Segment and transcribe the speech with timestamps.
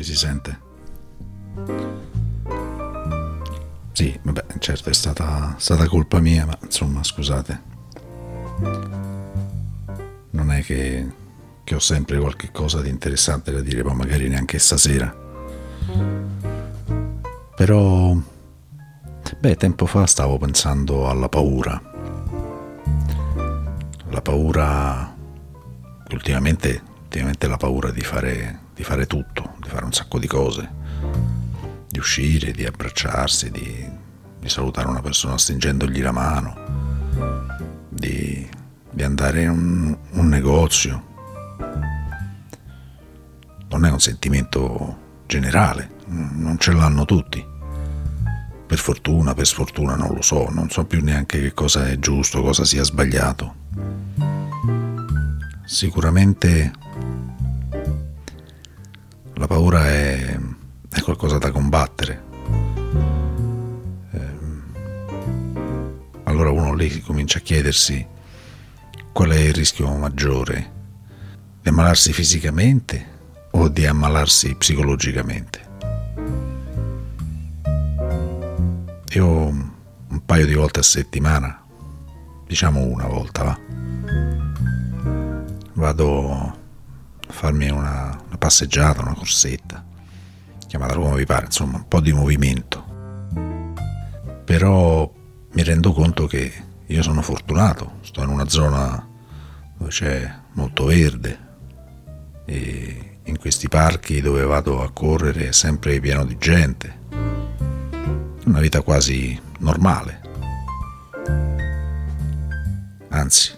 [0.00, 0.58] Ci si sente?
[3.92, 7.62] Sì, vabbè, certo è stata, stata colpa mia, ma insomma, scusate.
[10.30, 11.06] Non è che,
[11.64, 15.14] che ho sempre qualche cosa di interessante da dire, ma magari neanche stasera.
[17.56, 18.16] Però,
[19.38, 21.78] beh, tempo fa stavo pensando alla paura.
[24.08, 25.14] La paura,
[26.10, 30.68] ultimamente, ultimamente la paura di fare, di fare tutto, di fare un sacco di cose
[31.86, 33.86] di uscire, di abbracciarsi, di,
[34.38, 36.56] di salutare una persona stringendogli la mano,
[37.90, 38.48] di,
[38.90, 41.08] di andare in un, un negozio.
[43.68, 47.44] Non è un sentimento generale, non ce l'hanno tutti.
[48.66, 52.40] Per fortuna, per sfortuna, non lo so, non so più neanche che cosa è giusto,
[52.40, 53.56] cosa sia sbagliato.
[55.66, 56.72] Sicuramente
[59.40, 60.38] la paura è
[60.90, 62.22] è qualcosa da combattere.
[64.10, 64.62] Ehm,
[66.24, 68.04] allora uno lì comincia a chiedersi
[69.12, 70.78] qual è il rischio maggiore,
[71.62, 73.18] di ammalarsi fisicamente
[73.52, 75.68] o di ammalarsi psicologicamente.
[79.12, 81.62] Io un paio di volte a settimana,
[82.46, 83.58] diciamo una volta, va,
[85.74, 86.56] vado a
[87.28, 89.88] farmi una, una passeggiata, una corsetta
[90.70, 92.84] chiamatela come vi pare, insomma, un po' di movimento.
[94.44, 95.12] Però
[95.52, 96.52] mi rendo conto che
[96.86, 99.04] io sono fortunato, sto in una zona
[99.76, 101.48] dove c'è molto verde
[102.44, 106.98] e in questi parchi dove vado a correre è sempre pieno di gente.
[108.44, 110.20] Una vita quasi normale.
[113.08, 113.56] Anzi,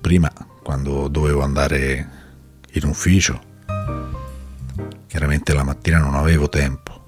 [0.00, 0.32] prima
[0.64, 2.08] quando dovevo andare
[2.72, 3.52] in ufficio
[5.14, 7.04] Chiaramente la mattina non avevo tempo.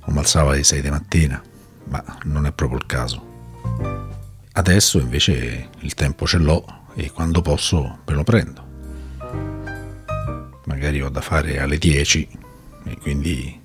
[0.00, 1.38] O mi alzavo alle 6 di mattina,
[1.84, 3.22] ma non è proprio il caso.
[4.52, 6.64] Adesso invece il tempo ce l'ho
[6.94, 8.64] e quando posso me lo prendo.
[10.64, 12.28] Magari ho da fare alle 10
[12.84, 13.60] e quindi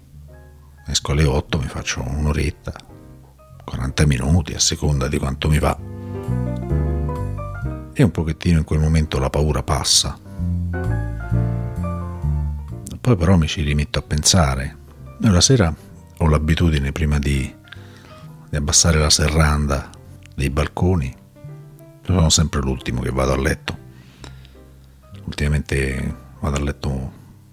[0.85, 2.73] esco alle 8, mi faccio un'oretta,
[3.63, 5.77] 40 minuti a seconda di quanto mi va.
[7.93, 10.19] E un pochettino in quel momento la paura passa
[13.05, 14.77] poi però mi ci rimetto a pensare.
[15.19, 15.71] La sera
[16.17, 17.53] ho l'abitudine prima di,
[18.49, 19.91] di abbassare la serranda
[20.33, 21.15] dei balconi.
[22.01, 23.77] Sono sempre l'ultimo che vado a letto.
[25.25, 27.11] Ultimamente vado a letto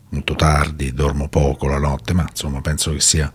[0.08, 3.30] molto tardi, dormo poco la notte, ma insomma penso che sia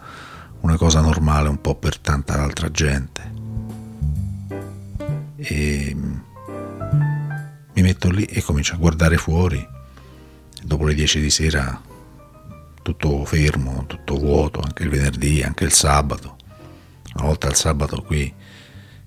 [0.62, 3.32] una cosa normale un po' per tanta altra gente.
[5.36, 5.96] E
[7.74, 9.64] mi metto lì e comincio a guardare fuori.
[10.64, 11.80] Dopo le 10 di sera
[12.88, 16.38] tutto fermo, tutto vuoto, anche il venerdì, anche il sabato.
[17.16, 18.34] Una volta il sabato qui,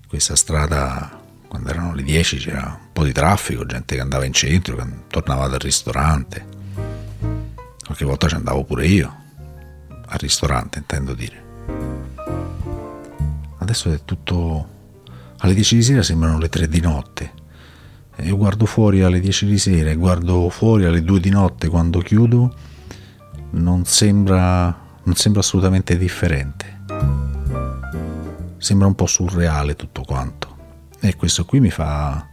[0.07, 4.33] questa strada, quando erano le 10 c'era un po' di traffico, gente che andava in
[4.33, 6.45] centro, che tornava dal ristorante.
[7.83, 9.15] Qualche volta ci andavo pure io,
[10.05, 11.43] al ristorante intendo dire.
[13.57, 14.67] Adesso è tutto...
[15.39, 17.31] alle 10 di sera sembrano le 3 di notte.
[18.17, 21.97] Io guardo fuori alle 10 di sera e guardo fuori alle 2 di notte quando
[21.97, 22.69] chiudo
[23.51, 26.79] non sembra, non sembra assolutamente differente.
[28.57, 30.55] Sembra un po' surreale tutto quanto.
[30.99, 32.27] E questo qui mi fa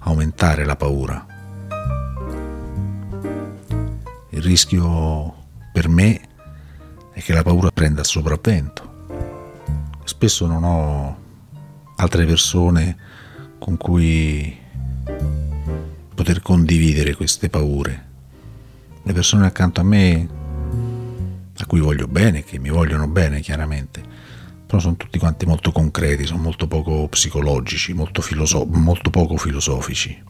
[0.00, 1.26] aumentare la paura.
[4.30, 5.34] Il rischio
[5.72, 6.20] per me
[7.12, 8.90] è che la paura prenda il sopravvento.
[10.04, 11.20] Spesso non ho
[11.96, 12.96] altre persone
[13.58, 14.58] con cui
[16.14, 18.10] poter condividere queste paure.
[19.02, 20.40] Le persone accanto a me
[21.62, 24.02] a cui voglio bene, che mi vogliono bene chiaramente,
[24.66, 30.22] però sono tutti quanti molto concreti, sono molto poco psicologici, molto, filoso- molto poco filosofici.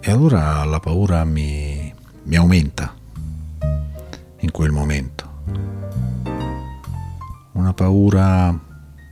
[0.00, 1.92] E allora la paura mi,
[2.24, 2.94] mi aumenta
[4.40, 5.32] in quel momento.
[7.52, 8.58] Una paura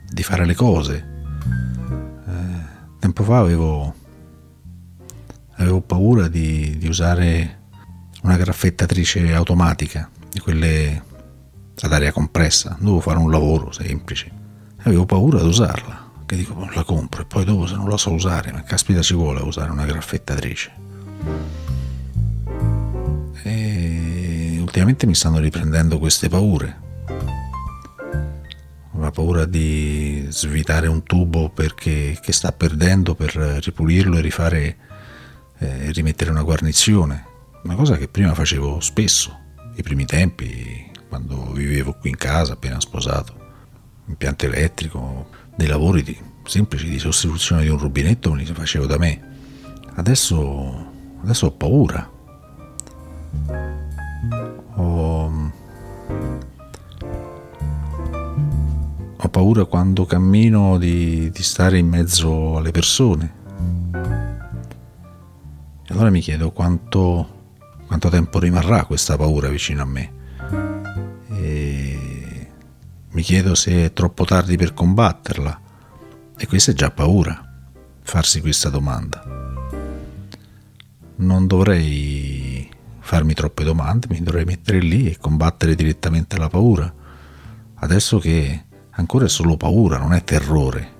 [0.07, 1.07] di fare le cose.
[2.27, 2.65] Eh,
[2.99, 3.93] tempo fa avevo,
[5.55, 7.61] avevo paura di, di usare
[8.23, 11.03] una graffettatrice automatica di quelle
[11.79, 14.31] ad aria compressa, dovevo fare un lavoro semplice.
[14.83, 18.11] Avevo paura di usarla, che dico la compro e poi dopo se non la so
[18.11, 20.71] usare, ma caspita ci vuole usare una graffettatrice.
[23.43, 26.81] E ultimamente mi stanno riprendendo queste paure.
[28.97, 34.77] La paura di svitare un tubo perché, che sta perdendo per ripulirlo e rifare,
[35.59, 37.25] eh, rimettere una guarnizione,
[37.63, 39.41] una cosa che prima facevo spesso
[39.75, 43.33] i primi tempi, quando vivevo qui in casa, appena sposato,
[44.07, 49.31] impianto elettrico, dei lavori di, semplici di sostituzione di un rubinetto li facevo da me.
[49.95, 50.91] Adesso,
[51.21, 52.09] adesso ho paura.
[54.75, 55.51] Ho,
[59.17, 63.41] ho paura quando cammino di, di stare in mezzo alle persone.
[65.85, 67.42] E allora mi chiedo quanto,
[67.93, 70.13] quanto tempo rimarrà questa paura vicino a me.
[71.29, 72.49] E
[73.11, 75.61] mi chiedo se è troppo tardi per combatterla.
[76.35, 77.39] E questa è già paura,
[78.01, 79.23] farsi questa domanda.
[81.17, 82.67] Non dovrei
[82.99, 86.91] farmi troppe domande, mi dovrei mettere lì e combattere direttamente la paura.
[87.75, 90.93] Adesso che ancora è solo paura, non è terrore.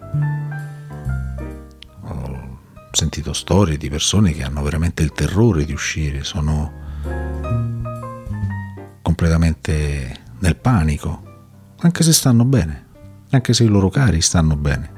[2.01, 2.57] Ho
[2.91, 6.81] sentito storie di persone che hanno veramente il terrore di uscire, sono
[9.23, 11.21] completamente nel panico,
[11.79, 12.87] anche se stanno bene,
[13.29, 14.91] anche se i loro cari stanno bene.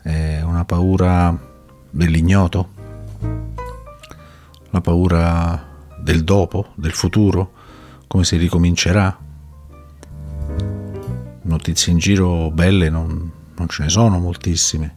[0.00, 1.38] È una paura
[1.90, 2.68] dell'ignoto,
[4.70, 5.62] la paura
[5.98, 7.52] del dopo, del futuro,
[8.06, 9.14] come si ricomincerà.
[11.42, 14.96] Notizie in giro belle non, non ce ne sono moltissime.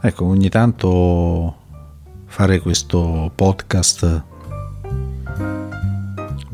[0.00, 1.56] Ecco, ogni tanto
[2.24, 4.32] fare questo podcast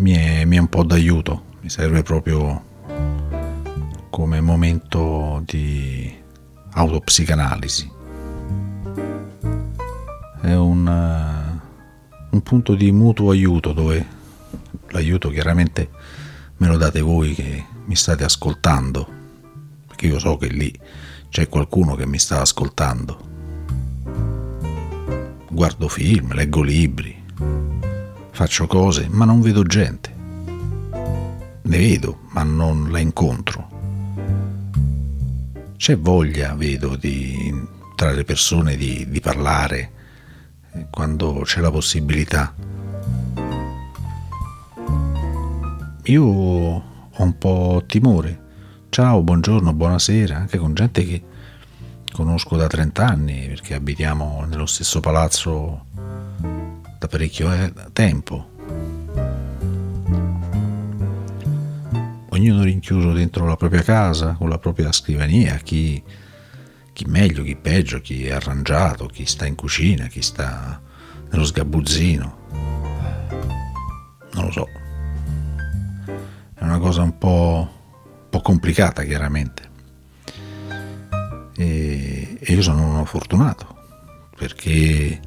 [0.00, 2.64] mi è, mi è un po' d'aiuto, mi serve proprio
[4.10, 6.12] come momento di
[6.72, 7.98] autopsicanalisi.
[10.42, 11.48] È un
[12.30, 14.06] un punto di mutuo aiuto dove
[14.90, 15.90] l'aiuto chiaramente
[16.58, 19.06] me lo date voi che mi state ascoltando,
[19.86, 20.72] perché io so che lì
[21.28, 23.28] c'è qualcuno che mi sta ascoltando.
[25.50, 27.20] Guardo film, leggo libri,
[28.30, 30.14] faccio cose, ma non vedo gente.
[31.62, 33.68] Ne vedo, ma non la incontro.
[35.76, 37.52] C'è voglia, vedo, di,
[37.94, 39.92] tra le persone di, di parlare,
[40.90, 42.54] quando c'è la possibilità.
[46.04, 46.82] Io ho
[47.16, 48.48] un po' timore.
[48.88, 51.22] Ciao, buongiorno, buonasera, anche con gente che
[52.12, 55.86] conosco da 30 anni perché abitiamo nello stesso palazzo
[57.10, 58.48] parecchio eh, tempo.
[62.28, 66.02] Ognuno rinchiuso dentro la propria casa, con la propria scrivania, chi
[67.00, 70.78] chi meglio, chi peggio, chi è arrangiato, chi sta in cucina, chi sta
[71.30, 72.36] nello sgabuzzino.
[74.32, 74.68] Non lo so.
[76.54, 77.68] È una cosa un po',
[78.04, 79.68] un po complicata, chiaramente.
[81.56, 83.78] E, e io sono fortunato
[84.36, 85.20] perché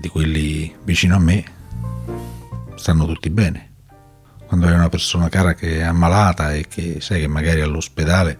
[0.00, 1.44] di quelli vicino a me
[2.74, 3.68] stanno tutti bene.
[4.46, 8.38] Quando hai una persona cara che è ammalata e che sai che magari all'ospedale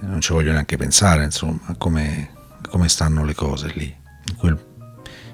[0.00, 2.30] non ci voglio neanche pensare insomma come,
[2.68, 3.92] come stanno le cose lì,
[4.28, 4.66] in quel,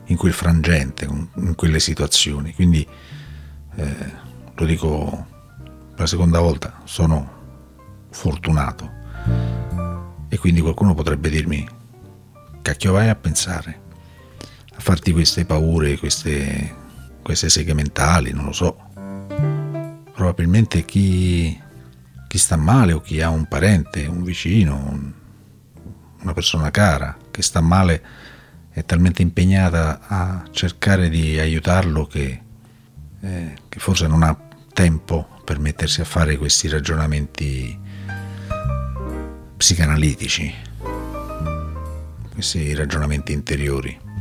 [0.07, 2.55] in quel, frangente, in quelle situazioni.
[2.55, 2.87] Quindi
[3.75, 4.13] eh,
[4.55, 5.27] lo dico
[5.91, 9.01] per la seconda volta, sono fortunato.
[10.29, 11.69] E quindi qualcuno potrebbe dirmi,
[12.63, 13.82] cacchio vai a pensare,
[14.83, 16.75] farti queste paure, queste,
[17.23, 18.77] queste seghe mentali, non lo so.
[20.13, 21.59] Probabilmente chi
[22.33, 25.13] chi sta male o chi ha un parente, un vicino, un,
[26.23, 28.03] una persona cara che sta male
[28.71, 32.41] è talmente impegnata a cercare di aiutarlo che,
[33.21, 34.35] eh, che forse non ha
[34.73, 37.79] tempo per mettersi a fare questi ragionamenti
[39.59, 40.55] psicanalitici,
[42.33, 44.12] questi ragionamenti interiori.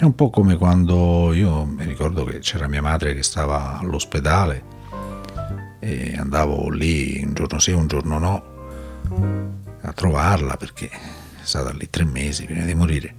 [0.00, 4.64] È un po' come quando io mi ricordo che c'era mia madre che stava all'ospedale
[5.78, 8.44] e andavo lì un giorno sì, un giorno no
[9.82, 13.14] a trovarla perché è stata lì tre mesi prima di morire.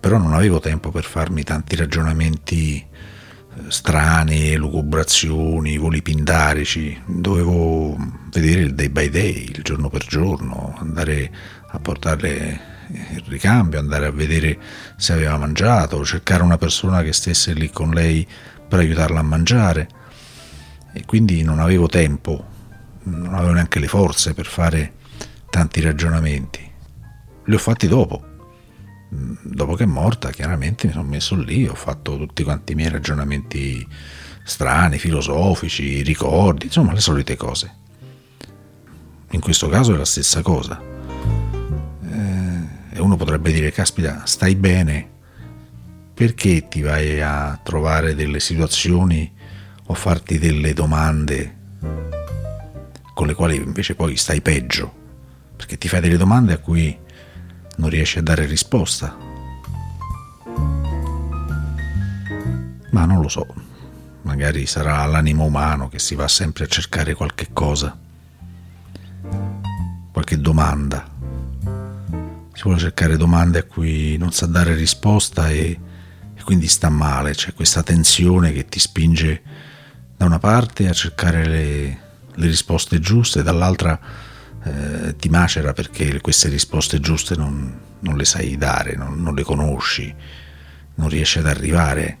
[0.00, 7.00] Però non avevo tempo per farmi tanti ragionamenti eh, strani, elucubrazioni, voli pindarici.
[7.06, 7.96] Dovevo
[8.32, 11.30] vedere il day by day, il giorno per giorno, andare
[11.68, 14.58] a portarle il ricambio, andare a vedere
[14.96, 18.26] se aveva mangiato, cercare una persona che stesse lì con lei
[18.68, 19.88] per aiutarla a mangiare
[20.92, 22.44] e quindi non avevo tempo,
[23.04, 24.94] non avevo neanche le forze per fare
[25.50, 26.70] tanti ragionamenti.
[27.44, 28.32] Li ho fatti dopo.
[29.08, 32.90] Dopo che è morta, chiaramente mi sono messo lì, ho fatto tutti quanti i miei
[32.90, 33.86] ragionamenti
[34.44, 37.72] strani, filosofici, ricordi, insomma le solite cose.
[39.30, 40.93] In questo caso è la stessa cosa.
[43.04, 45.06] Uno potrebbe dire, caspita, stai bene,
[46.14, 49.30] perché ti vai a trovare delle situazioni
[49.84, 51.56] o farti delle domande
[53.12, 54.90] con le quali invece poi stai peggio,
[55.54, 56.98] perché ti fai delle domande a cui
[57.76, 59.14] non riesci a dare risposta.
[62.90, 63.46] Ma non lo so,
[64.22, 67.94] magari sarà l'animo umano che si va sempre a cercare qualche cosa,
[70.10, 71.12] qualche domanda.
[72.54, 75.78] Si vuole cercare domande a cui non sa dare risposta e,
[76.34, 79.42] e quindi sta male, c'è questa tensione che ti spinge
[80.16, 81.98] da una parte a cercare le,
[82.32, 83.98] le risposte giuste, dall'altra
[84.62, 89.42] eh, ti macera perché queste risposte giuste non, non le sai dare, non, non, le
[89.42, 90.14] conosci,
[90.94, 92.18] non riesci ad arrivare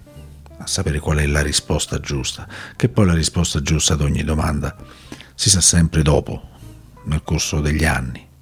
[0.58, 4.76] a sapere qual è la risposta giusta, che poi la risposta giusta ad ogni domanda
[5.34, 6.50] si sa sempre dopo,
[7.04, 8.32] nel corso degli anni.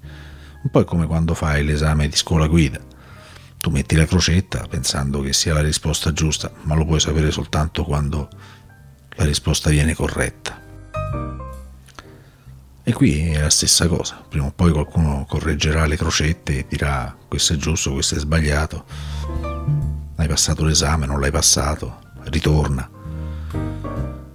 [0.63, 2.79] Un po' è come quando fai l'esame di scuola guida.
[3.59, 7.83] Tu metti la crocetta pensando che sia la risposta giusta, ma lo puoi sapere soltanto
[7.83, 8.29] quando
[9.15, 10.61] la risposta viene corretta.
[12.85, 17.15] E qui è la stessa cosa, prima o poi qualcuno correggerà le crocette e dirà
[17.27, 18.85] questo è giusto, questo è sbagliato,
[20.15, 22.89] hai passato l'esame, non l'hai passato, ritorna,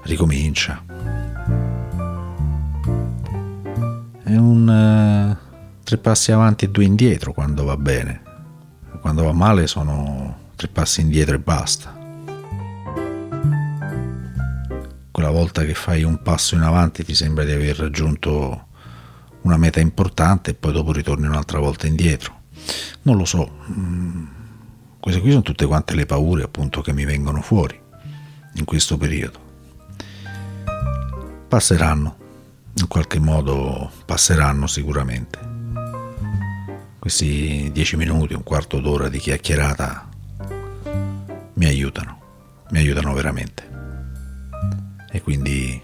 [0.03, 0.83] ricomincia.
[4.25, 5.48] È un uh,
[5.89, 8.21] tre passi avanti e due indietro quando va bene,
[9.01, 11.97] quando va male sono tre passi indietro e basta.
[15.11, 18.67] quella volta che fai un passo in avanti ti sembra di aver raggiunto
[19.41, 22.43] una meta importante e poi dopo ritorni un'altra volta indietro.
[23.03, 24.27] Non lo so, mm,
[25.01, 27.81] queste qui sono tutte quante le paure appunto che mi vengono fuori
[28.57, 29.41] in questo periodo.
[31.49, 32.17] Passeranno,
[32.75, 35.48] in qualche modo passeranno sicuramente.
[36.99, 40.09] Questi dieci minuti, un quarto d'ora di chiacchierata
[41.55, 42.21] mi aiutano,
[42.71, 43.69] mi aiutano veramente.
[45.11, 45.81] E quindi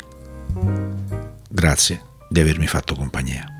[1.48, 3.53] grazie di avermi fatto compagnia.